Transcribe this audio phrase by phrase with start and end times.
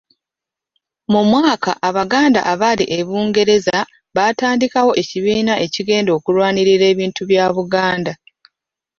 [1.11, 3.77] Mu mwaka abaganda abaali e bungereza
[4.15, 8.13] baatandikawo ekibiina ekigenda okulwanirira ebintu bya Buganda.